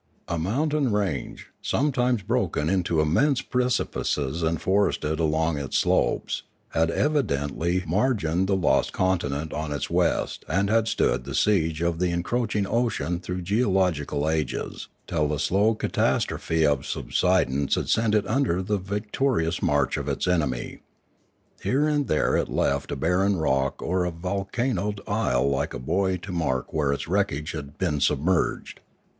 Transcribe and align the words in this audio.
A 0.27 0.39
mountain 0.39 0.91
range, 0.91 1.51
sometimes 1.61 2.23
broken 2.23 2.69
into 2.71 3.01
immense 3.01 3.41
precipices 3.43 4.41
and 4.41 4.59
forested 4.59 5.19
along 5.19 5.59
its 5.59 5.77
slopes, 5.77 6.41
had 6.69 6.89
evidently 6.89 7.83
margined 7.85 8.47
the 8.47 8.55
lost 8.55 8.93
continent 8.93 9.53
on 9.53 9.71
its 9.71 9.91
west 9.91 10.43
and 10.49 10.71
had 10.71 10.87
stood 10.87 11.23
the 11.23 11.35
siege 11.35 11.83
of 11.83 11.99
the 11.99 12.09
encroaching 12.09 12.65
ocean 12.65 13.19
through 13.19 13.43
geological 13.43 14.27
ages, 14.27 14.87
till 15.05 15.27
the 15.27 15.37
slow 15.37 15.75
catastrophe 15.75 16.65
of 16.65 16.87
subsidence 16.87 17.75
had 17.75 17.87
sent 17.87 18.15
it 18.15 18.25
under 18.25 18.63
the 18.63 18.79
victorious 18.79 19.61
march 19.61 19.97
of 19.97 20.09
its 20.09 20.27
enemy. 20.27 20.79
Here 21.61 21.87
and 21.87 22.07
there 22.07 22.35
it 22.35 22.49
left 22.49 22.91
a 22.91 22.95
barren 22.95 23.37
rock 23.37 23.83
or 23.83 24.05
a 24.05 24.09
vol 24.11 24.49
canoed 24.51 24.99
isle 25.07 25.47
like 25.47 25.75
a 25.75 25.79
buoy 25.79 26.17
to 26.23 26.31
mark 26.31 26.73
where 26.73 26.91
its 26.91 27.07
wreckage 27.07 27.51
had 27.51 27.77
been 27.77 27.99
submerged. 28.01 28.79